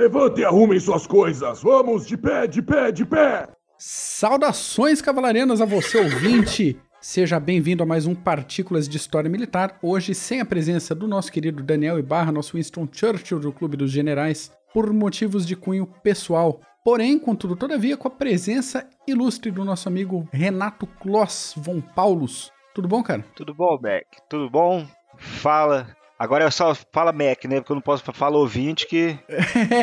[0.00, 1.62] Levante e arrumem suas coisas.
[1.62, 3.46] Vamos, de pé, de pé, de pé.
[3.76, 6.80] Saudações cavalarianas a você, ouvinte.
[7.02, 9.78] Seja bem-vindo a mais um Partículas de História Militar.
[9.82, 13.90] Hoje, sem a presença do nosso querido Daniel Ibarra, nosso Winston Churchill do Clube dos
[13.90, 16.62] Generais, por motivos de cunho pessoal.
[16.82, 22.50] Porém, contudo, todavia, com a presença ilustre do nosso amigo Renato Kloss von Paulus.
[22.74, 23.22] Tudo bom, cara?
[23.36, 24.06] Tudo bom, Mac?
[24.30, 24.86] Tudo bom?
[25.18, 25.94] Fala.
[26.20, 27.60] Agora eu só fala Mac, né?
[27.60, 29.18] Porque eu não posso falar ouvinte, que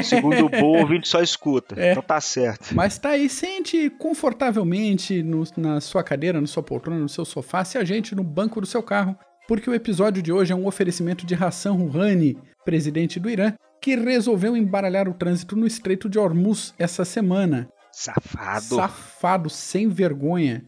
[0.06, 1.74] segundo o Bo, o ouvinte só escuta.
[1.76, 1.90] É.
[1.90, 2.76] Então tá certo.
[2.76, 7.66] Mas tá aí, sente confortavelmente no, na sua cadeira, na sua poltrona, no seu sofá,
[7.66, 10.68] se a gente no banco do seu carro, porque o episódio de hoje é um
[10.68, 16.20] oferecimento de Hassan Rouhani, presidente do Irã, que resolveu embaralhar o trânsito no Estreito de
[16.20, 17.68] Hormuz essa semana.
[17.92, 18.76] Safado.
[18.76, 20.64] Safado, sem vergonha.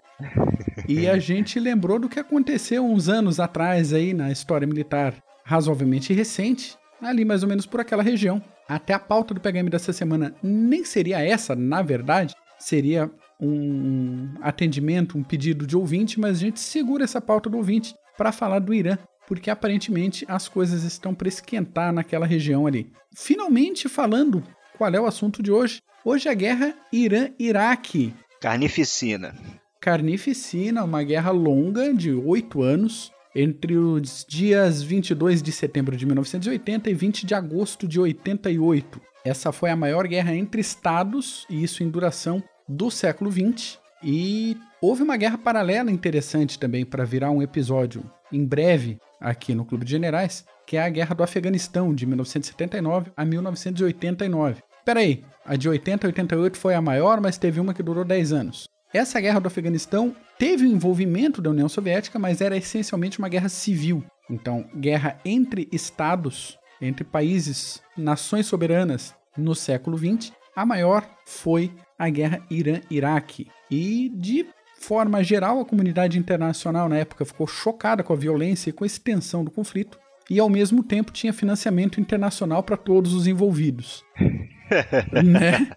[0.87, 5.13] e a gente lembrou do que aconteceu uns anos atrás aí na história militar
[5.49, 8.39] razoavelmente recente, ali mais ou menos por aquela região.
[8.67, 13.09] Até a pauta do PHM dessa semana nem seria essa, na verdade, seria
[13.41, 18.31] um atendimento, um pedido de ouvinte, mas a gente segura essa pauta do ouvinte para
[18.31, 22.91] falar do Irã, porque aparentemente as coisas estão para esquentar naquela região ali.
[23.15, 24.43] Finalmente falando
[24.77, 25.81] qual é o assunto de hoje.
[26.05, 28.13] Hoje é a guerra Irã-Iraque.
[28.39, 29.33] Carnificina.
[29.81, 36.89] Carnificina, uma guerra longa de oito anos, entre os dias 22 de setembro de 1980
[36.89, 39.01] e 20 de agosto de 88.
[39.23, 43.79] Essa foi a maior guerra entre estados, e isso em duração do século 20.
[44.03, 49.65] E houve uma guerra paralela interessante também para virar um episódio em breve aqui no
[49.65, 54.61] Clube de Generais, que é a Guerra do Afeganistão de 1979 a 1989.
[54.85, 58.31] Peraí, a de 80 a 88 foi a maior, mas teve uma que durou 10
[58.31, 58.69] anos.
[58.91, 63.47] Essa guerra do Afeganistão teve o envolvimento da União Soviética, mas era essencialmente uma guerra
[63.47, 64.03] civil.
[64.27, 70.33] Então, guerra entre estados, entre países, nações soberanas no século XX.
[70.55, 73.47] A maior foi a guerra Irã-Iraque.
[73.69, 74.47] E, de
[74.79, 78.87] forma geral, a comunidade internacional na época ficou chocada com a violência e com a
[78.87, 79.99] extensão do conflito.
[80.27, 84.03] E, ao mesmo tempo, tinha financiamento internacional para todos os envolvidos.
[85.23, 85.69] né?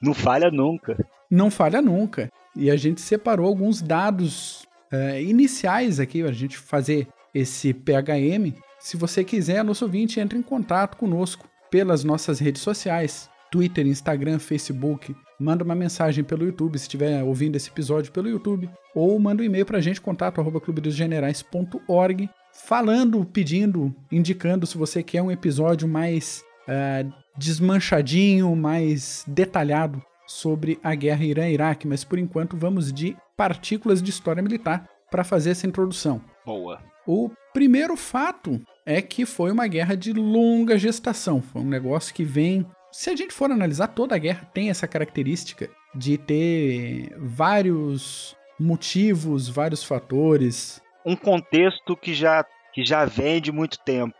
[0.00, 0.96] Não falha nunca
[1.32, 2.28] não falha nunca.
[2.54, 8.54] E a gente separou alguns dados uh, iniciais aqui, a gente fazer esse PHM.
[8.78, 14.38] Se você quiser, nosso ouvinte, entre em contato conosco pelas nossas redes sociais, Twitter, Instagram,
[14.38, 15.16] Facebook.
[15.40, 19.46] Manda uma mensagem pelo YouTube, se estiver ouvindo esse episódio pelo YouTube, ou manda um
[19.46, 20.60] e-mail para a gente, contato arroba
[22.52, 30.94] falando, pedindo, indicando se você quer um episódio mais uh, desmanchadinho, mais detalhado sobre a
[30.94, 36.22] guerra Irã-Iraque, mas por enquanto vamos de partículas de história militar para fazer essa introdução.
[36.44, 36.80] Boa.
[37.06, 41.42] O primeiro fato é que foi uma guerra de longa gestação.
[41.42, 42.66] Foi um negócio que vem.
[42.90, 49.48] Se a gente for analisar, toda a guerra tem essa característica de ter vários motivos,
[49.48, 50.80] vários fatores.
[51.04, 54.16] Um contexto que já, que já vem de muito tempo.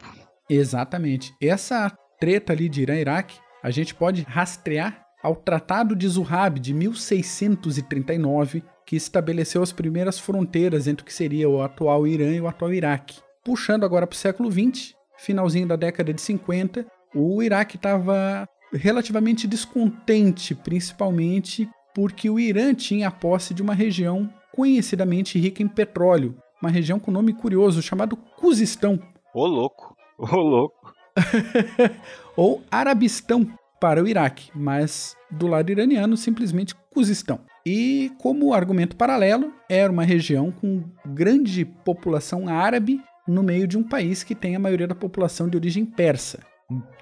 [0.48, 1.32] Exatamente.
[1.40, 8.62] Essa treta ali de Irã-Iraque, a gente pode rastrear ao Tratado de Zuhab de 1639,
[8.84, 12.72] que estabeleceu as primeiras fronteiras entre o que seria o atual Irã e o atual
[12.72, 13.20] Iraque.
[13.44, 16.84] Puxando agora para o século XX, finalzinho da década de 50,
[17.14, 24.32] o Iraque estava relativamente descontente, principalmente porque o Irã tinha a posse de uma região
[24.52, 28.98] conhecidamente rica em petróleo, uma região com nome curioso chamado Cuzistão.
[29.34, 30.92] Ô louco, ô louco.
[32.36, 33.46] Ou Arabistão,
[33.82, 37.40] para o Iraque, mas do lado iraniano simplesmente Cuzistão.
[37.66, 43.82] E como argumento paralelo, era uma região com grande população árabe no meio de um
[43.82, 46.38] país que tem a maioria da população de origem persa.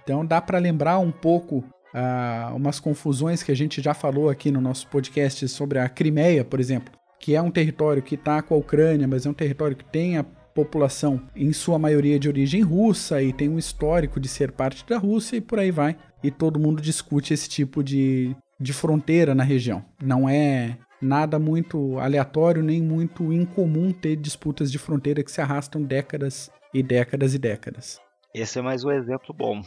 [0.02, 4.50] Então dá para lembrar um pouco uh, umas confusões que a gente já falou aqui
[4.50, 8.54] no nosso podcast sobre a Crimeia, por exemplo, que é um território que está com
[8.54, 12.62] a Ucrânia, mas é um território que tem a população em sua maioria de origem
[12.62, 15.96] russa e tem um histórico de ser parte da Rússia e por aí vai.
[16.22, 19.84] E todo mundo discute esse tipo de, de fronteira na região.
[20.02, 25.82] Não é nada muito aleatório nem muito incomum ter disputas de fronteira que se arrastam
[25.82, 27.98] décadas e décadas e décadas.
[28.34, 29.62] Esse é mais um exemplo bom.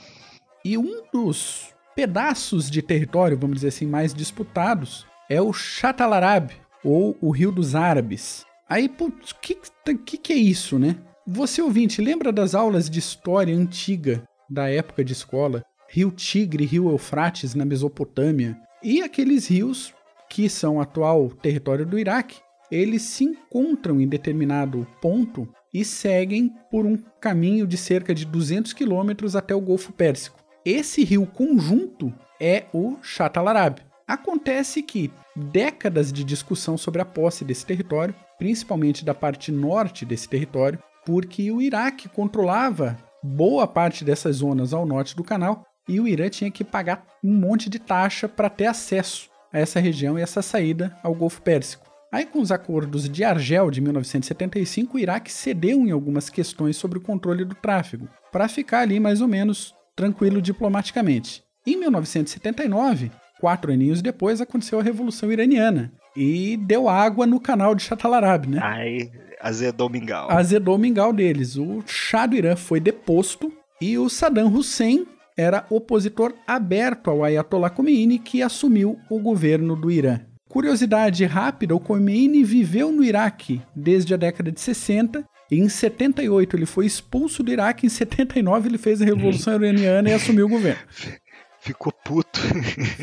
[0.64, 6.54] E um dos pedaços de território, vamos dizer assim, mais disputados é o Chatalarab,
[6.84, 9.56] ou o Rio dos Árabes, Aí, putz, o que,
[10.04, 10.96] que, que é isso, né?
[11.28, 15.64] Você ouvinte, lembra das aulas de história antiga da época de escola?
[15.94, 19.94] Rio Tigre, Rio Eufrates na Mesopotâmia e aqueles rios
[20.28, 22.40] que são atual território do Iraque,
[22.72, 28.74] eles se encontram em determinado ponto e seguem por um caminho de cerca de 200
[28.74, 30.40] quilômetros até o Golfo Pérsico.
[30.66, 32.12] Esse rio conjunto
[32.42, 33.80] é o Chatalarab.
[34.08, 40.28] Acontece que décadas de discussão sobre a posse desse território, principalmente da parte norte desse
[40.28, 46.08] território, porque o Iraque controlava boa parte dessas zonas ao norte do canal e o
[46.08, 50.22] Irã tinha que pagar um monte de taxa para ter acesso a essa região e
[50.22, 51.86] essa saída ao Golfo Pérsico.
[52.12, 57.00] Aí, com os acordos de Argel de 1975, o Iraque cedeu em algumas questões sobre
[57.00, 61.44] o controle do tráfego, para ficar ali mais ou menos tranquilo diplomaticamente.
[61.66, 67.84] Em 1979, quatro aninhos depois, aconteceu a Revolução Iraniana e deu água no canal de
[67.84, 68.60] Chatalarab, né?
[68.62, 70.30] Aí azedou o mingau.
[70.30, 71.58] Azedou o mingau deles.
[71.58, 73.52] O Shah do Irã foi deposto
[73.82, 75.06] e o Saddam Hussein
[75.38, 80.20] era opositor aberto ao Ayatollah Khomeini, que assumiu o governo do Irã.
[80.48, 85.24] Curiosidade rápida: o Khomeini viveu no Iraque desde a década de 60.
[85.52, 90.14] Em 78 ele foi expulso do Iraque, em 79 ele fez a Revolução Iraniana e
[90.14, 90.82] assumiu o governo.
[91.60, 92.40] Ficou puto.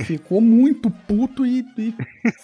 [0.05, 1.95] Ficou muito puto e, e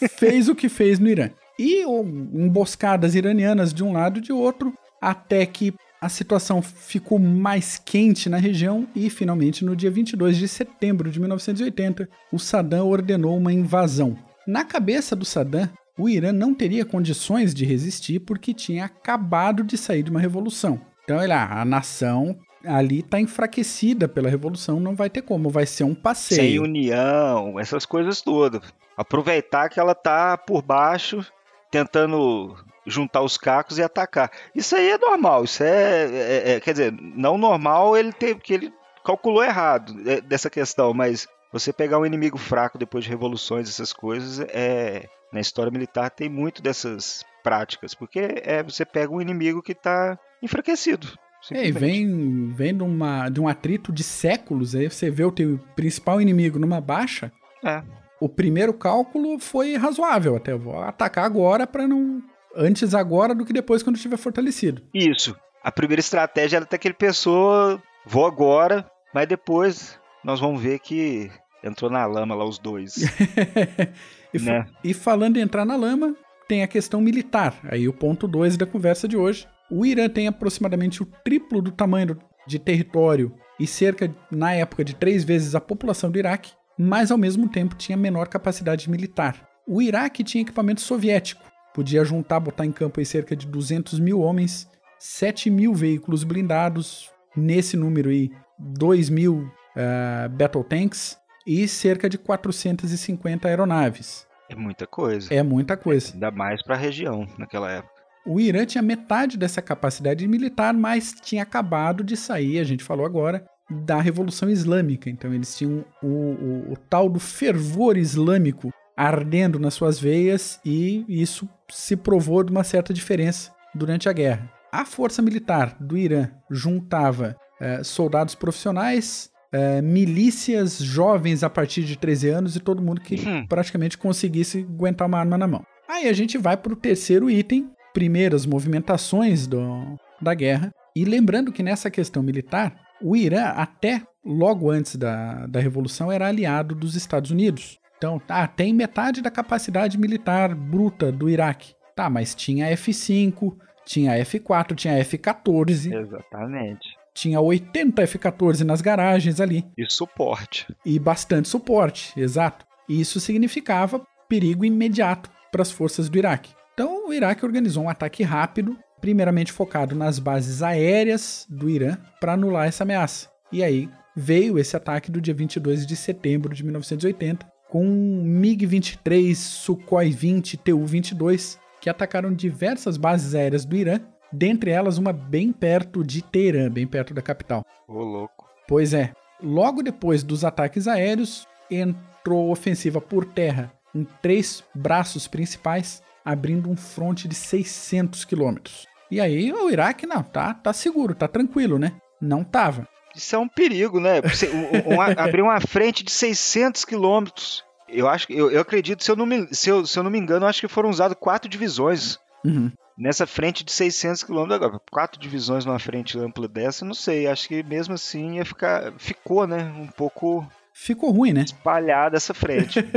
[0.09, 1.31] fez o que fez no Irã.
[1.59, 7.79] E emboscadas iranianas de um lado e de outro, até que a situação ficou mais
[7.79, 13.37] quente na região e, finalmente, no dia 22 de setembro de 1980, o Saddam ordenou
[13.37, 14.17] uma invasão.
[14.47, 19.79] Na cabeça do Saddam, o Irã não teria condições de resistir porque tinha acabado de
[19.79, 20.81] sair de uma revolução.
[21.05, 25.85] Então, olha, a nação ali está enfraquecida pela revolução, não vai ter como, vai ser
[25.85, 26.41] um passeio.
[26.41, 28.61] Sem união, essas coisas todas.
[28.97, 31.25] Aproveitar que ela tá por baixo,
[31.71, 32.57] tentando
[32.87, 34.31] juntar os cacos e atacar.
[34.55, 38.55] Isso aí é normal, isso é, é, é quer dizer, não normal ele ter, porque
[38.55, 38.73] ele
[39.05, 43.93] calculou errado é, dessa questão, mas você pegar um inimigo fraco depois de revoluções, essas
[43.93, 49.63] coisas, é na história militar tem muito dessas práticas, porque é você pega um inimigo
[49.63, 51.09] que está enfraquecido.
[51.53, 55.31] É, e vem, vem de, uma, de um atrito de séculos, aí você vê o
[55.31, 57.31] teu principal inimigo numa baixa.
[57.65, 57.83] É.
[58.21, 62.23] O primeiro cálculo foi razoável, até vou atacar agora para não
[62.57, 64.83] antes agora do que depois quando estiver fortalecido.
[64.95, 65.37] Isso.
[65.63, 70.79] A primeira estratégia era até que ele pensou, vou agora, mas depois nós vamos ver
[70.79, 71.31] que
[71.63, 72.95] entrou na lama lá os dois.
[74.33, 74.67] e, né?
[74.83, 76.15] e falando em entrar na lama,
[76.49, 77.55] tem a questão militar.
[77.65, 79.47] Aí o ponto 2 da conversa de hoje.
[79.71, 82.17] O Irã tem aproximadamente o triplo do tamanho
[82.47, 87.19] de território e cerca, na época, de três vezes a população do Iraque, mas ao
[87.19, 89.49] mesmo tempo tinha menor capacidade militar.
[89.67, 91.43] O Iraque tinha equipamento soviético,
[91.77, 94.67] podia juntar, botar em campo aí cerca de 200 mil homens,
[94.99, 102.17] 7 mil veículos blindados, nesse número aí, 2 mil uh, battle tanks e cerca de
[102.17, 104.27] 450 aeronaves.
[104.49, 105.35] É muita coisa.
[105.35, 106.15] É muita coisa.
[106.15, 107.93] Ainda mais para a região naquela época.
[108.25, 113.05] O Irã tinha metade dessa capacidade militar, mas tinha acabado de sair, a gente falou
[113.05, 115.11] agora, da Revolução Islâmica.
[115.11, 121.05] Então eles tinham o, o, o tal do fervor islâmico ardendo nas suas veias e
[121.09, 124.51] isso se provou de uma certa diferença durante a guerra.
[124.73, 131.97] A força militar do Irã juntava eh, soldados profissionais, é, milícias jovens a partir de
[131.97, 133.47] 13 anos e todo mundo que hum.
[133.47, 135.65] praticamente conseguisse aguentar uma arma na mão.
[135.89, 140.71] Aí a gente vai para o terceiro item, primeiras movimentações do, da guerra.
[140.95, 146.27] E lembrando que nessa questão militar, o Irã, até logo antes da, da Revolução, era
[146.27, 147.79] aliado dos Estados Unidos.
[147.97, 151.75] Então, tá, tem metade da capacidade militar bruta do Iraque.
[151.95, 155.93] Tá, mas tinha F5, tinha F4, tinha F14.
[155.93, 159.65] Exatamente tinha 80 F-14 nas garagens ali.
[159.77, 160.67] E suporte.
[160.85, 162.67] E bastante suporte, exato.
[162.87, 166.55] E isso significava perigo imediato para as forças do Iraque.
[166.75, 172.35] Então o Iraque organizou um ataque rápido, primeiramente focado nas bases aéreas do Irã, para
[172.35, 173.31] anular essa ameaça.
[173.51, 180.11] E aí veio esse ataque do dia 22 de setembro de 1980, com MiG-23, Sukhoi
[180.11, 184.01] 20, Tu-22, que atacaram diversas bases aéreas do Irã
[184.33, 187.65] dentre elas uma bem perto de Teherã, bem perto da capital.
[187.89, 188.49] Ô, louco.
[188.69, 189.13] Pois é.
[189.43, 196.77] Logo depois dos ataques aéreos, entrou ofensiva por terra em três braços principais, abrindo um
[196.77, 198.87] fronte de 600 quilômetros.
[199.11, 201.93] E aí o Iraque, não, tá, tá seguro, tá tranquilo, né?
[202.21, 202.89] Não tava.
[203.17, 204.21] Isso é um perigo, né?
[204.21, 207.65] Um, um, abrir uma frente de 600 quilômetros.
[207.89, 210.19] Eu acho, eu, eu acredito, se eu, não me, se, eu, se eu não me
[210.19, 212.19] engano, acho que foram usadas quatro divisões.
[212.45, 214.81] Uhum nessa frente de 600 km agora.
[214.91, 217.27] Quatro divisões numa frente ampla dessa, não sei.
[217.27, 218.93] Acho que mesmo assim ia ficar.
[218.97, 219.65] Ficou, né?
[219.77, 220.47] Um pouco.
[220.73, 221.43] Ficou ruim, né?
[221.43, 222.81] Espalhada essa frente.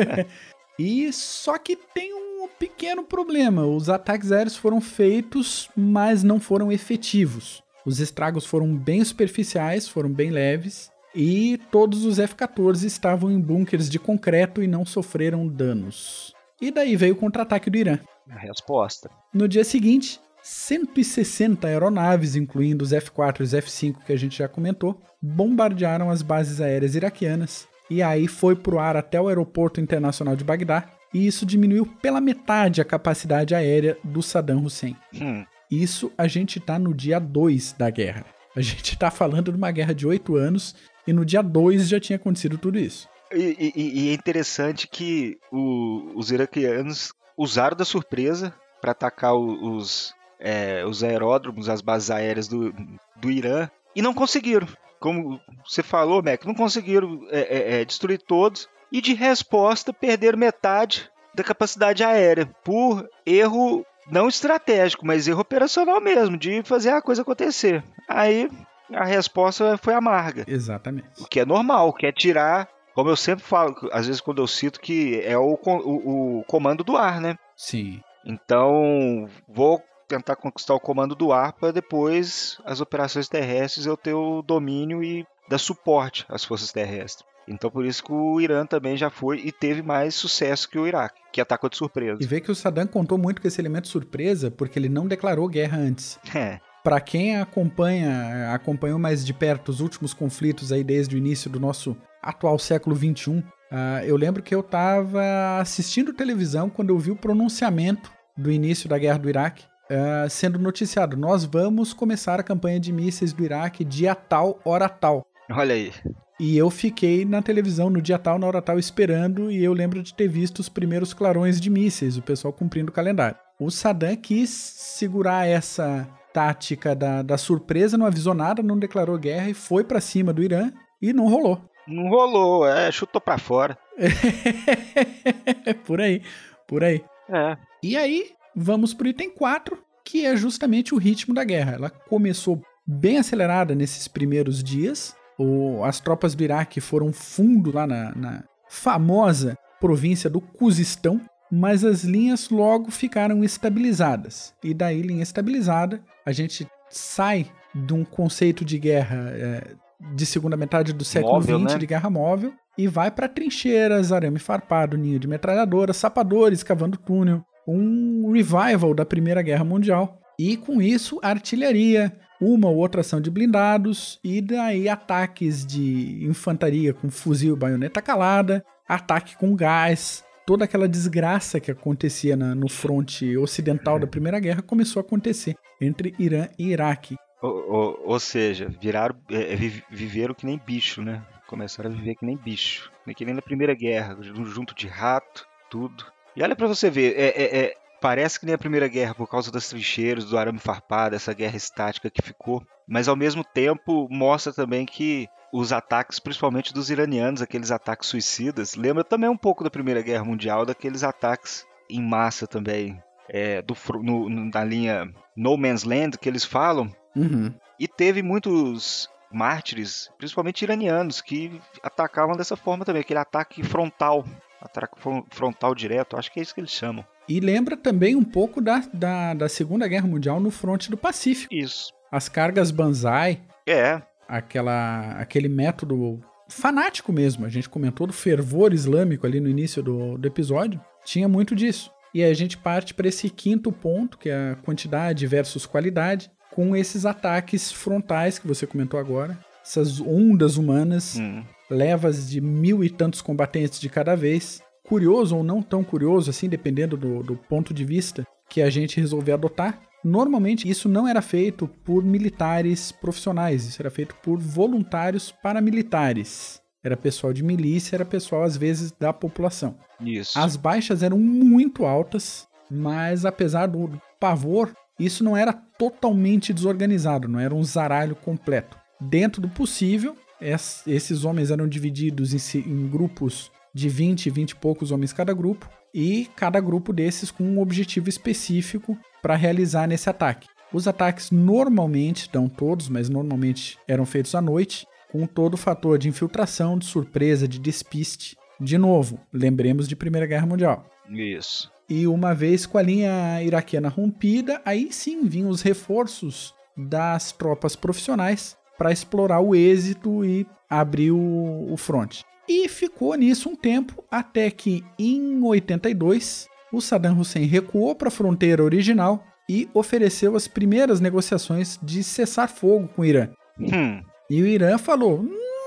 [0.82, 3.66] E só que tem um pequeno problema.
[3.66, 7.62] Os ataques aéreos foram feitos, mas não foram efetivos.
[7.90, 10.92] Os estragos foram bem superficiais, foram bem leves.
[11.16, 16.36] e todos os F-14 estavam em bunkers de concreto e não sofreram danos.
[16.62, 17.98] E daí veio o contra-ataque do Irã.
[18.30, 19.10] A resposta.
[19.34, 24.48] No dia seguinte, 160 aeronaves, incluindo os F-4 e os F-5 que a gente já
[24.48, 29.82] comentou, bombardearam as bases aéreas iraquianas e aí foi para o ar até o aeroporto
[29.82, 34.96] internacional de Bagdá, e isso diminuiu pela metade a capacidade aérea do Saddam Hussein.
[35.16, 35.44] Hum.
[35.70, 38.26] Isso a gente está no dia 2 da guerra.
[38.56, 42.00] A gente está falando de uma guerra de oito anos e no dia 2 já
[42.00, 43.08] tinha acontecido tudo isso.
[43.32, 50.14] E, e, e é interessante que o, os iraquianos usaram da surpresa para atacar os,
[50.40, 52.74] é, os aeródromos, as bases aéreas do,
[53.16, 54.68] do Irã, e não conseguiram.
[55.00, 60.38] Como você falou, Mac, não conseguiram é, é, é, destruir todos, e de resposta perderam
[60.38, 67.02] metade da capacidade aérea por erro não estratégico, mas erro operacional mesmo, de fazer a
[67.02, 67.84] coisa acontecer.
[68.08, 68.50] Aí
[68.92, 70.46] a resposta foi amarga.
[70.48, 71.08] Exatamente.
[71.20, 74.48] O que é normal, que é tirar, como eu sempre falo, às vezes quando eu
[74.48, 77.36] cito que é o, o, o comando do ar, né?
[77.56, 78.02] Sim.
[78.26, 84.14] Então, vou tentar conquistar o comando do ar para depois as operações terrestres eu ter
[84.14, 87.29] o domínio e dar suporte às forças terrestres.
[87.50, 90.88] Então por isso que o Irã também já foi e teve mais sucesso que o
[90.88, 92.20] Iraque, que atacou de surpresa.
[92.22, 95.48] E vê que o Saddam contou muito com esse elemento surpresa porque ele não declarou
[95.48, 96.20] guerra antes.
[96.36, 96.60] É.
[96.82, 101.60] Para quem acompanha, acompanhou mais de perto os últimos conflitos aí desde o início do
[101.60, 106.98] nosso atual século 21, uh, ah, eu lembro que eu estava assistindo televisão quando eu
[106.98, 112.40] vi o pronunciamento do início da guerra do Iraque uh, sendo noticiado: nós vamos começar
[112.40, 115.26] a campanha de mísseis do Iraque dia tal, hora tal.
[115.52, 115.92] Olha aí.
[116.40, 120.02] E eu fiquei na televisão no dia tal, na hora tal, esperando, e eu lembro
[120.02, 123.38] de ter visto os primeiros clarões de mísseis, o pessoal cumprindo o calendário.
[123.60, 129.50] O Saddam quis segurar essa tática da, da surpresa, não avisou nada, não declarou guerra
[129.50, 131.62] e foi para cima do Irã e não rolou.
[131.86, 133.78] Não rolou, é, chutou para fora.
[135.86, 136.22] por aí,
[136.66, 137.04] por aí.
[137.28, 137.58] É.
[137.84, 141.74] E aí, vamos pro item 4, que é justamente o ritmo da guerra.
[141.74, 147.88] Ela começou bem acelerada nesses primeiros dias, o, as tropas do Iraque foram fundo lá
[147.88, 154.54] na, na famosa província do Cuzistão, mas as linhas logo ficaram estabilizadas.
[154.64, 159.76] E daí, linha estabilizada, a gente sai de um conceito de guerra é,
[160.14, 161.78] de segunda metade do século XX, né?
[161.78, 167.44] de guerra móvel, e vai para trincheiras, arame farpado, ninho de metralhadora, sapadores cavando túnel,
[167.68, 170.20] um revival da Primeira Guerra Mundial.
[170.38, 176.94] E com isso, artilharia, uma ou outra ação de blindados e daí ataques de infantaria
[176.94, 182.68] com fuzil e baioneta calada, ataque com gás, toda aquela desgraça que acontecia na, no
[182.68, 187.16] fronte ocidental da Primeira Guerra começou a acontecer entre Irã e Iraque.
[187.42, 189.56] Ou, ou, ou seja, viraram, é, é
[189.92, 191.24] viveram que nem bicho, né?
[191.48, 192.92] Começaram a viver que nem bicho.
[193.16, 196.06] Que nem na Primeira Guerra, junto de rato, tudo.
[196.36, 199.28] E olha para você ver, é, é, é, Parece que nem a Primeira Guerra por
[199.28, 204.08] causa das trincheiras, do arame farpado, essa guerra estática que ficou, mas ao mesmo tempo
[204.10, 209.64] mostra também que os ataques, principalmente dos iranianos, aqueles ataques suicidas, lembra também um pouco
[209.64, 215.58] da Primeira Guerra Mundial, daqueles ataques em massa também, é, do, no, na linha No
[215.58, 216.94] Man's Land que eles falam.
[217.16, 217.54] Uhum.
[217.80, 224.26] E teve muitos mártires, principalmente iranianos, que atacavam dessa forma também, aquele ataque frontal,
[224.62, 224.96] ataque
[225.30, 227.06] frontal direto, acho que é isso que eles chamam.
[227.28, 231.54] E lembra também um pouco da, da, da Segunda Guerra Mundial no fronte do Pacífico.
[231.54, 231.92] Isso.
[232.12, 233.42] As cargas Banzai.
[233.68, 234.02] É.
[234.28, 237.46] Aquela, aquele método fanático mesmo.
[237.46, 240.82] A gente comentou do fervor islâmico ali no início do, do episódio.
[241.06, 241.92] Tinha muito disso.
[242.14, 246.32] E aí a gente parte para esse quinto ponto, que é a quantidade versus qualidade,
[246.52, 249.38] com esses ataques frontais que você comentou agora.
[249.64, 251.44] Essas ondas humanas, hum.
[251.70, 256.50] Levas de mil e tantos combatentes de cada vez, curioso ou não tão curioso, assim,
[256.50, 261.22] dependendo do, do ponto de vista que a gente resolver adotar, Normalmente isso não era
[261.22, 266.62] feito por militares profissionais, isso era feito por voluntários paramilitares.
[266.82, 269.78] Era pessoal de milícia, era pessoal às vezes da população.
[270.00, 270.40] Isso.
[270.40, 277.40] As baixas eram muito altas, mas apesar do pavor, isso não era totalmente desorganizado, não
[277.40, 278.78] era um zaralho completo.
[279.02, 285.14] Dentro do possível, esses homens eram divididos em grupos de 20, 20 e poucos homens
[285.14, 290.48] cada grupo, e cada grupo desses com um objetivo específico para realizar nesse ataque.
[290.72, 295.98] Os ataques normalmente, não todos, mas normalmente eram feitos à noite, com todo o fator
[295.98, 298.38] de infiltração, de surpresa, de despiste.
[298.60, 300.86] De novo, lembremos de Primeira Guerra Mundial.
[301.10, 301.72] Isso.
[301.90, 307.76] E uma vez com a linha iraquiana rompida, aí sim vinham os reforços das tropas
[307.76, 312.22] profissionais para explorar o êxito e abrir o, o front.
[312.48, 318.12] E ficou nisso um tempo, até que em 82 o Saddam Hussein recuou para a
[318.12, 323.30] fronteira original e ofereceu as primeiras negociações de cessar fogo com o Irã.
[323.60, 324.02] Hum.
[324.30, 325.24] E o Irã falou: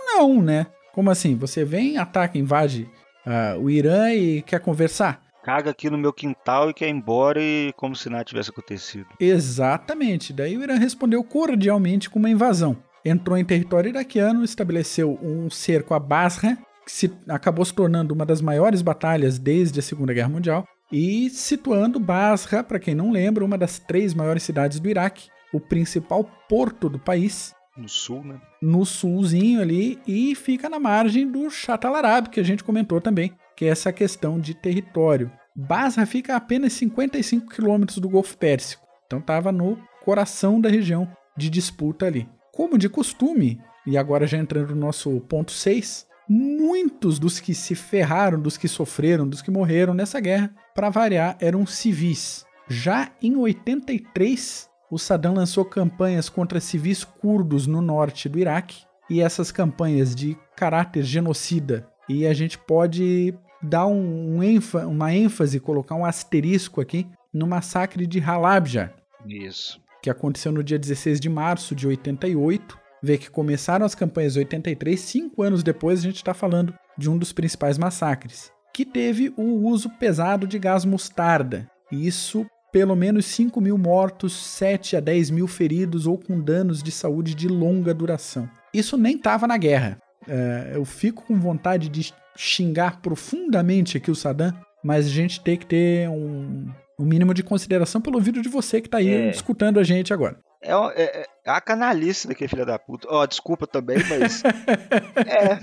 [0.06, 0.66] não, né?
[0.94, 1.36] Como assim?
[1.36, 2.88] Você vem, ataca, invade
[3.26, 5.20] uh, o Irã e quer conversar?
[5.44, 9.06] Caga aqui no meu quintal e quer ir embora e como se nada tivesse acontecido.
[9.18, 10.32] Exatamente.
[10.32, 12.76] Daí o Irã respondeu cordialmente com uma invasão.
[13.04, 18.24] Entrou em território iraquiano, estabeleceu um cerco a Basra, que se, acabou se tornando uma
[18.24, 23.44] das maiores batalhas desde a Segunda Guerra Mundial, e situando Basra, para quem não lembra,
[23.44, 27.54] uma das três maiores cidades do Iraque, o principal porto do país.
[27.76, 28.40] No sul, né?
[28.60, 33.32] No sulzinho ali, e fica na margem do Shatt al-Arab, que a gente comentou também,
[33.56, 35.32] que é essa questão de território.
[35.56, 41.08] Basra fica a apenas 55 quilômetros do Golfo Pérsico, então estava no coração da região
[41.36, 42.28] de disputa ali.
[42.52, 47.74] Como de costume, e agora já entrando no nosso ponto 6, muitos dos que se
[47.74, 52.44] ferraram, dos que sofreram, dos que morreram nessa guerra, para variar, eram civis.
[52.68, 59.20] Já em 83, o Saddam lançou campanhas contra civis curdos no norte do Iraque, e
[59.20, 61.88] essas campanhas de caráter genocida.
[62.08, 68.06] E a gente pode dar um, um uma ênfase, colocar um asterisco aqui no massacre
[68.06, 68.92] de Halabja.
[69.26, 69.81] Isso.
[70.02, 74.40] Que aconteceu no dia 16 de março de 88 vê que começaram as campanhas em
[74.40, 79.32] 83, cinco anos depois a gente está falando de um dos principais massacres, que teve
[79.36, 81.68] o uso pesado de gás mostarda.
[81.90, 86.92] Isso, pelo menos 5 mil mortos, 7 a 10 mil feridos ou com danos de
[86.92, 88.48] saúde de longa duração.
[88.72, 89.98] Isso nem estava na guerra.
[90.26, 95.56] É, eu fico com vontade de xingar profundamente aqui o Saddam, mas a gente tem
[95.56, 96.66] que ter um,
[96.98, 99.30] um mínimo de consideração pelo vídeo de você que está aí é.
[99.30, 100.38] escutando a gente agora.
[100.62, 103.08] É, é, é, a canalice daquele filho da puta.
[103.10, 104.42] Ó, oh, desculpa também, mas.
[105.26, 105.58] é.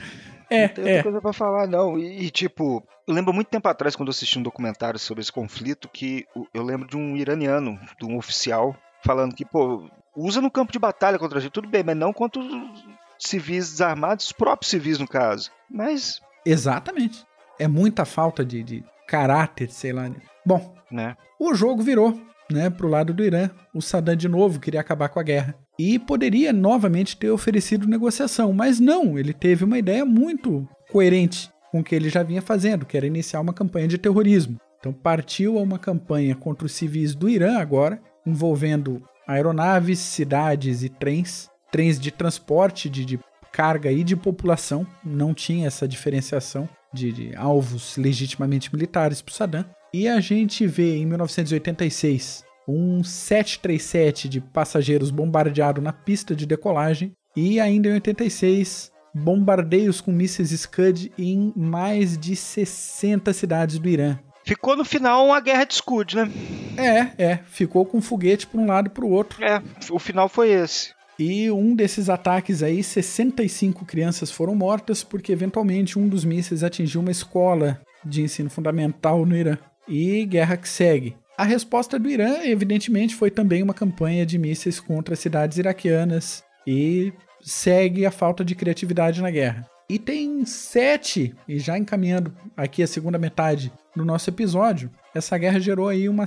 [0.52, 1.04] É, não tem outra é.
[1.04, 1.98] coisa pra falar, não.
[1.98, 5.32] E, e, tipo, eu lembro muito tempo atrás, quando eu assisti um documentário sobre esse
[5.32, 10.50] conflito, que eu lembro de um iraniano, de um oficial, falando que, pô, usa no
[10.50, 12.84] campo de batalha contra a gente, tudo bem, mas não contra os
[13.20, 15.52] civis desarmados, os próprios civis, no caso.
[15.70, 16.20] Mas.
[16.44, 17.24] Exatamente.
[17.60, 20.10] É muita falta de, de caráter, sei lá.
[20.46, 21.18] Bom, né?
[21.40, 23.50] o jogo virou né, para o lado do Irã.
[23.74, 28.54] O Saddam de novo queria acabar com a guerra e poderia novamente ter oferecido negociação,
[28.54, 32.86] mas não, ele teve uma ideia muito coerente com o que ele já vinha fazendo,
[32.86, 34.58] que era iniciar uma campanha de terrorismo.
[34.80, 40.90] Então partiu a uma campanha contra os civis do Irã agora, envolvendo aeronaves, cidades e
[40.90, 43.20] trens, trens de transporte de, de
[43.52, 49.36] carga e de população, não tinha essa diferenciação de, de alvos legitimamente militares para o
[49.36, 49.66] Saddam.
[49.94, 57.12] E a gente vê em 1986 um 737 de passageiros bombardeado na pista de decolagem
[57.36, 64.20] e ainda em 86 bombardeios com mísseis Scud em mais de 60 cidades do Irã.
[64.46, 66.32] Ficou no final uma guerra de escudo, né?
[66.78, 67.40] É, é.
[67.46, 69.44] Ficou com foguete para um lado e para o outro.
[69.44, 70.94] É, o final foi esse.
[71.20, 77.02] E um desses ataques aí, 65 crianças foram mortas porque eventualmente um dos mísseis atingiu
[77.02, 81.18] uma escola de ensino fundamental no Irã e guerra que segue.
[81.38, 87.12] A resposta do Irã, evidentemente, foi também uma campanha de mísseis contra cidades iraquianas e
[87.42, 89.70] segue a falta de criatividade na guerra.
[89.90, 95.60] E tem sete, e já encaminhando aqui a segunda metade do nosso episódio, essa guerra
[95.60, 96.26] gerou aí uma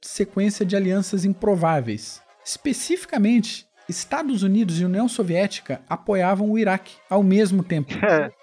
[0.00, 2.22] sequência de alianças improváveis.
[2.44, 7.92] Especificamente, Estados Unidos e União Soviética apoiavam o Iraque ao mesmo tempo.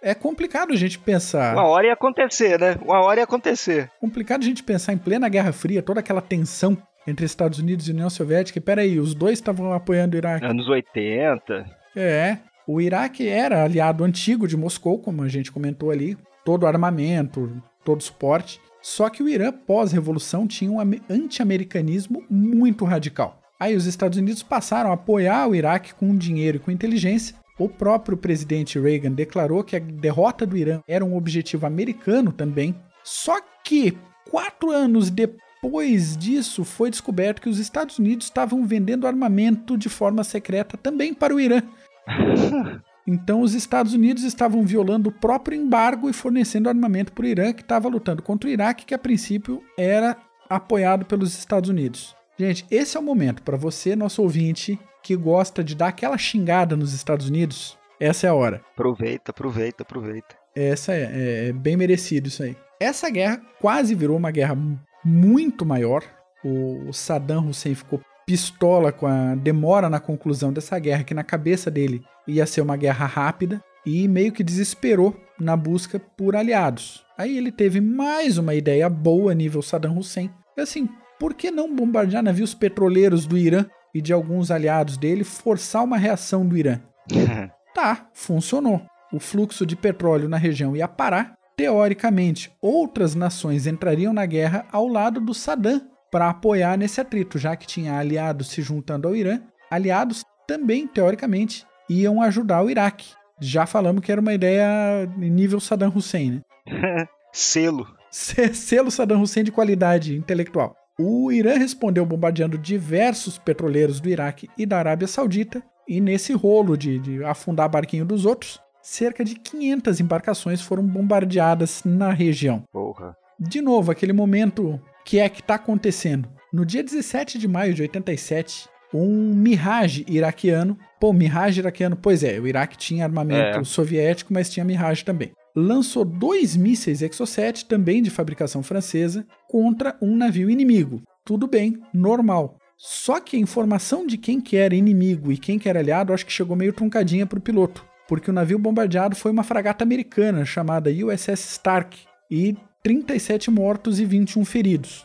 [0.00, 1.52] É complicado a gente pensar.
[1.52, 2.78] Uma hora ia acontecer, né?
[2.80, 3.90] Uma hora ia acontecer.
[4.00, 7.92] Complicado a gente pensar em plena Guerra Fria, toda aquela tensão entre Estados Unidos e
[7.92, 8.58] União Soviética.
[8.58, 10.46] E peraí, os dois estavam apoiando o Iraque.
[10.46, 11.66] Anos 80.
[11.94, 12.38] É.
[12.66, 16.16] O Iraque era aliado antigo de Moscou, como a gente comentou ali.
[16.44, 18.60] Todo armamento, todo suporte.
[18.80, 20.78] Só que o Irã, pós-revolução, tinha um
[21.10, 23.38] anti-americanismo muito radical.
[23.58, 27.68] Aí os Estados Unidos passaram a apoiar o Iraque com dinheiro e com inteligência, o
[27.68, 32.74] próprio presidente Reagan declarou que a derrota do Irã era um objetivo americano também.
[33.02, 33.98] Só que,
[34.30, 40.22] quatro anos depois disso, foi descoberto que os Estados Unidos estavam vendendo armamento de forma
[40.22, 41.62] secreta também para o Irã.
[43.10, 47.54] Então, os Estados Unidos estavam violando o próprio embargo e fornecendo armamento para o Irã,
[47.54, 50.14] que estava lutando contra o Iraque, que a princípio era
[50.46, 52.17] apoiado pelos Estados Unidos.
[52.38, 56.76] Gente, esse é o momento para você, nosso ouvinte, que gosta de dar aquela xingada
[56.76, 58.62] nos Estados Unidos, essa é a hora.
[58.72, 60.36] Aproveita, aproveita, aproveita.
[60.54, 62.56] Essa é, é, é bem merecido isso aí.
[62.80, 64.56] Essa guerra quase virou uma guerra
[65.04, 66.04] muito maior.
[66.44, 71.70] O Saddam Hussein ficou pistola com a demora na conclusão dessa guerra, que na cabeça
[71.70, 77.04] dele ia ser uma guerra rápida, e meio que desesperou na busca por aliados.
[77.16, 80.30] Aí ele teve mais uma ideia boa nível Saddam Hussein.
[80.56, 85.84] Assim, por que não bombardear navios petroleiros do Irã e de alguns aliados dele forçar
[85.84, 86.80] uma reação do Irã?
[87.74, 88.82] tá, funcionou.
[89.12, 91.34] O fluxo de petróleo na região ia parar.
[91.56, 97.56] Teoricamente, outras nações entrariam na guerra ao lado do Saddam para apoiar nesse atrito, já
[97.56, 99.40] que tinha aliados se juntando ao Irã.
[99.70, 103.12] Aliados também, teoricamente, iam ajudar o Iraque.
[103.40, 107.06] Já falamos que era uma ideia nível Saddam Hussein, né?
[107.32, 107.86] Selo.
[108.10, 110.74] Selo Saddam Hussein de qualidade intelectual.
[111.00, 116.76] O Irã respondeu bombardeando diversos petroleiros do Iraque e da Arábia Saudita, e nesse rolo
[116.76, 122.64] de, de afundar barquinho dos outros, cerca de 500 embarcações foram bombardeadas na região.
[122.72, 123.16] Porra.
[123.38, 126.28] De novo, aquele momento que é que está acontecendo.
[126.52, 130.76] No dia 17 de maio de 87, um Mirage iraquiano.
[130.98, 133.64] Pô, Mirage iraquiano, pois é, o Iraque tinha armamento é.
[133.64, 140.14] soviético, mas tinha Mirage também lançou dois mísseis Exocet, também de fabricação francesa, contra um
[140.14, 141.02] navio inimigo.
[141.24, 142.56] Tudo bem, normal.
[142.76, 146.24] Só que a informação de quem que era inimigo e quem que era aliado, acho
[146.24, 150.44] que chegou meio truncadinha para o piloto, porque o navio bombardeado foi uma fragata americana
[150.44, 151.98] chamada USS Stark
[152.30, 155.04] e 37 mortos e 21 feridos.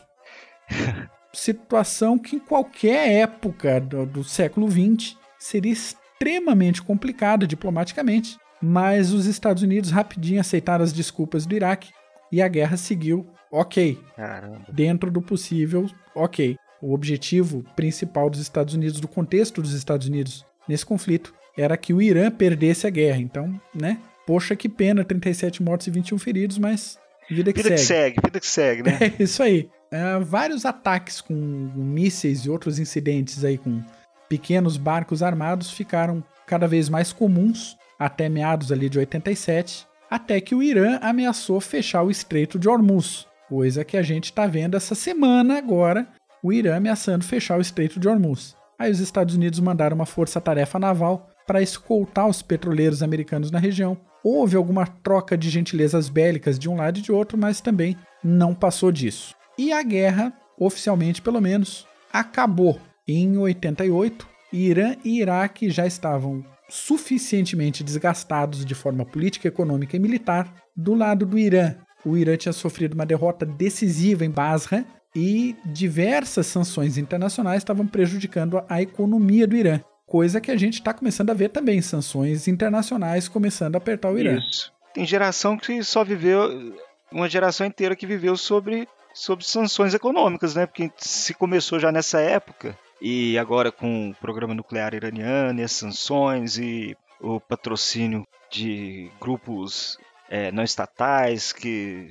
[1.32, 9.26] Situação que em qualquer época do, do século XX seria extremamente complicada diplomaticamente, mas os
[9.26, 11.90] Estados Unidos rapidinho aceitaram as desculpas do Iraque
[12.30, 13.26] e a guerra seguiu
[13.60, 13.98] ok.
[14.16, 14.64] Caramba.
[14.72, 16.56] Dentro do possível, ok.
[16.80, 21.94] O objetivo principal dos Estados Unidos, do contexto dos Estados Unidos nesse conflito, era que
[21.94, 23.18] o Irã perdesse a guerra.
[23.18, 23.98] Então, né?
[24.26, 26.98] Poxa, que pena, 37 mortos e 21 feridos, mas
[27.30, 27.80] vida que vida segue.
[27.80, 28.98] Que segue vida que segue, né?
[29.18, 29.68] É isso aí.
[29.90, 33.80] É, vários ataques com mísseis e outros incidentes aí com
[34.28, 40.54] pequenos barcos armados ficaram cada vez mais comuns até meados ali de 87, até que
[40.54, 44.94] o Irã ameaçou fechar o Estreito de Hormuz, coisa que a gente está vendo essa
[44.94, 46.06] semana agora,
[46.42, 48.56] o Irã ameaçando fechar o Estreito de Hormuz.
[48.78, 53.96] Aí os Estados Unidos mandaram uma força-tarefa naval para escoltar os petroleiros americanos na região.
[54.22, 58.54] Houve alguma troca de gentilezas bélicas de um lado e de outro, mas também não
[58.54, 59.34] passou disso.
[59.56, 62.80] E a guerra, oficialmente pelo menos, acabou.
[63.06, 70.52] Em 88, Irã e Iraque já estavam suficientemente desgastados de forma política, econômica e militar.
[70.74, 76.46] Do lado do Irã, o Irã tinha sofrido uma derrota decisiva em Basra e diversas
[76.46, 79.80] sanções internacionais estavam prejudicando a economia do Irã.
[80.06, 84.18] Coisa que a gente está começando a ver também, sanções internacionais começando a apertar o
[84.18, 84.38] Irã.
[84.38, 84.72] Isso.
[84.92, 86.74] Tem geração que só viveu,
[87.10, 90.66] uma geração inteira que viveu sobre, sobre sanções econômicas, né?
[90.66, 95.72] Porque se começou já nessa época, e agora com o programa nuclear iraniano e as
[95.72, 102.08] sanções e o patrocínio de grupos é, não estatais que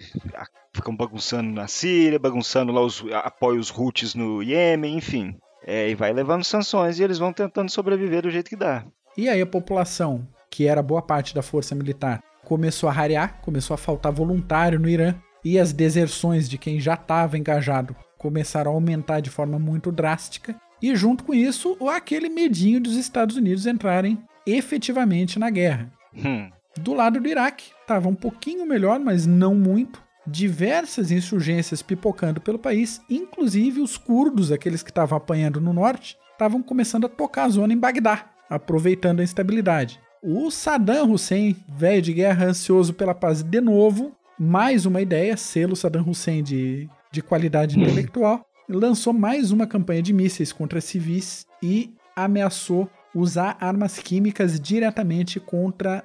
[0.73, 5.35] ficam bagunçando na Síria, bagunçando lá os apoios Houthis no Iêmen, enfim.
[5.65, 8.85] É, e vai levando sanções e eles vão tentando sobreviver do jeito que dá.
[9.17, 13.73] E aí a população, que era boa parte da força militar, começou a rarear, começou
[13.73, 18.73] a faltar voluntário no Irã, e as deserções de quem já estava engajado começaram a
[18.73, 24.21] aumentar de forma muito drástica, e junto com isso, aquele medinho dos Estados Unidos entrarem
[24.45, 25.91] efetivamente na guerra.
[26.13, 26.49] Hum.
[26.77, 30.01] Do lado do Iraque, estava um pouquinho melhor, mas não muito.
[30.25, 36.63] Diversas insurgências pipocando pelo país, inclusive os curdos, aqueles que estavam apanhando no norte, estavam
[36.63, 39.99] começando a tocar a zona em Bagdá, aproveitando a instabilidade.
[40.23, 45.75] O Saddam Hussein, velho de guerra, ansioso pela paz de novo, mais uma ideia, selo
[45.75, 51.93] Saddam Hussein de, de qualidade intelectual, lançou mais uma campanha de mísseis contra civis e
[52.15, 56.03] ameaçou usar armas químicas diretamente contra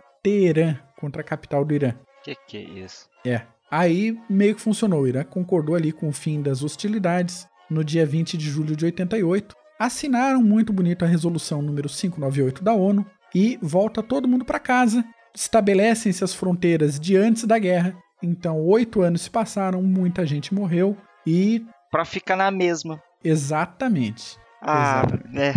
[0.96, 1.94] Contra a capital do Irã.
[2.22, 3.08] Que que é isso?
[3.26, 3.42] É.
[3.70, 5.02] Aí meio que funcionou.
[5.02, 8.84] O Irã concordou ali com o fim das hostilidades no dia 20 de julho de
[8.84, 9.54] 88.
[9.78, 15.04] Assinaram muito bonito a resolução número 598 da ONU e volta todo mundo para casa.
[15.34, 17.96] Estabelecem-se as fronteiras de antes da guerra.
[18.22, 23.00] Então, oito anos se passaram, muita gente morreu e para ficar na mesma.
[23.22, 24.36] Exatamente.
[24.60, 25.52] Ah, né?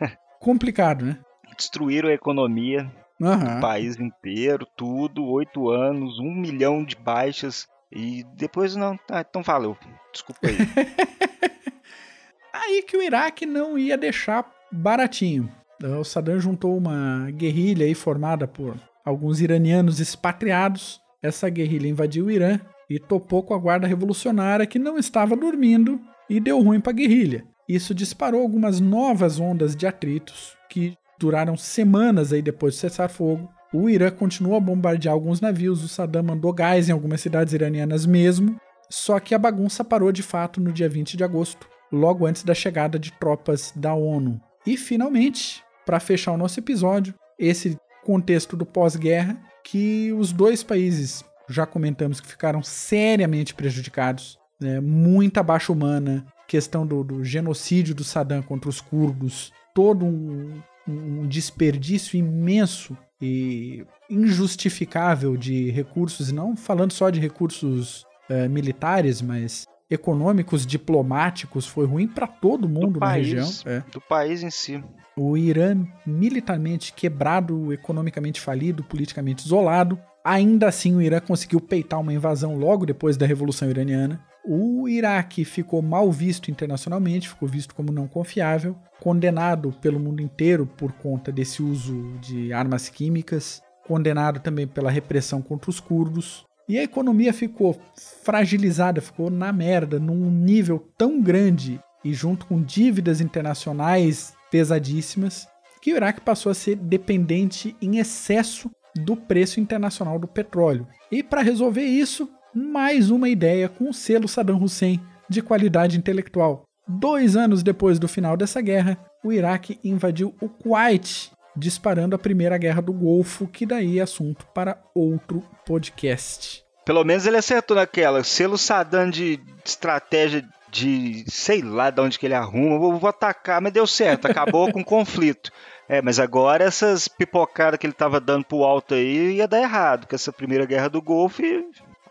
[0.40, 1.18] Complicado, né?
[1.56, 3.38] Destruíram a economia uhum.
[3.38, 8.98] do país inteiro, tudo, oito anos, um milhão de baixas e depois não.
[9.10, 9.76] Ah, então valeu.
[10.12, 10.56] Desculpa aí.
[12.52, 15.50] aí que o Iraque não ia deixar baratinho.
[15.82, 21.00] O Saddam juntou uma guerrilha aí formada por alguns iranianos expatriados.
[21.22, 26.00] Essa guerrilha invadiu o Irã e topou com a guarda revolucionária que não estava dormindo
[26.30, 27.44] e deu ruim para a guerrilha.
[27.68, 33.50] Isso disparou algumas novas ondas de atritos que duraram semanas aí depois de cessar fogo.
[33.72, 38.06] O Irã continuou a bombardear alguns navios, o Saddam mandou gás em algumas cidades iranianas
[38.06, 38.56] mesmo,
[38.88, 42.54] só que a bagunça parou de fato no dia 20 de agosto, logo antes da
[42.54, 44.40] chegada de tropas da ONU.
[44.66, 51.24] E finalmente, para fechar o nosso episódio, esse contexto do pós-guerra, que os dois países,
[51.48, 54.80] já comentamos que ficaram seriamente prejudicados, né?
[54.80, 61.26] muita baixa humana, questão do, do genocídio do Saddam contra os curdos, todo um, um
[61.26, 70.66] desperdício imenso e injustificável de recursos, não falando só de recursos uh, militares, mas econômicos,
[70.66, 73.50] diplomáticos, foi ruim para todo mundo do na país, região.
[73.64, 73.82] É.
[73.90, 74.82] Do país em si.
[75.16, 79.98] O Irã militarmente quebrado, economicamente falido, politicamente isolado.
[80.24, 84.20] Ainda assim, o Irã conseguiu peitar uma invasão logo depois da Revolução Iraniana.
[84.48, 90.66] O Iraque ficou mal visto internacionalmente, ficou visto como não confiável, condenado pelo mundo inteiro
[90.76, 96.44] por conta desse uso de armas químicas, condenado também pela repressão contra os curdos.
[96.68, 97.76] E a economia ficou
[98.22, 105.48] fragilizada, ficou na merda, num nível tão grande e junto com dívidas internacionais pesadíssimas,
[105.82, 110.86] que o Iraque passou a ser dependente em excesso do preço internacional do petróleo.
[111.10, 116.62] E para resolver isso, mais uma ideia com o selo Saddam Hussein de qualidade intelectual.
[116.88, 122.56] Dois anos depois do final dessa guerra, o Iraque invadiu o Kuwait, disparando a Primeira
[122.56, 126.64] Guerra do Golfo, que daí é assunto para outro podcast.
[126.86, 128.24] Pelo menos ele acertou naquela.
[128.24, 133.60] Selo Saddam de estratégia de sei lá de onde que ele arruma, vou, vou atacar,
[133.60, 135.50] mas deu certo, acabou com conflito.
[135.88, 140.06] É, mas agora essas pipocadas que ele tava dando pro alto aí ia dar errado,
[140.06, 141.42] com essa primeira guerra do Golfo.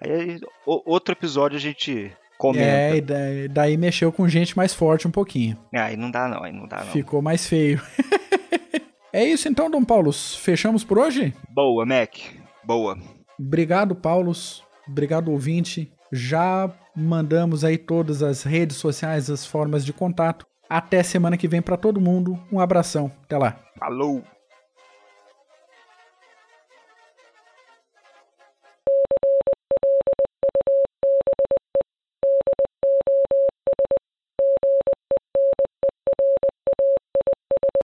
[0.01, 2.65] Aí, outro episódio a gente comenta.
[2.65, 5.57] É, e daí, daí, mexeu com gente mais forte um pouquinho.
[5.73, 6.91] É, aí não dá não, aí não dá não.
[6.91, 7.81] Ficou mais feio.
[9.11, 10.11] é isso então, Dom Paulo.
[10.11, 11.33] Fechamos por hoje?
[11.49, 12.15] Boa, Mac.
[12.63, 12.97] Boa.
[13.39, 14.31] Obrigado, Paulo.
[14.87, 15.91] Obrigado, ouvinte.
[16.11, 20.45] Já mandamos aí todas as redes sociais, as formas de contato.
[20.69, 22.39] Até semana que vem para todo mundo.
[22.51, 23.11] Um abração.
[23.23, 23.59] Até lá.
[23.77, 24.23] Falou.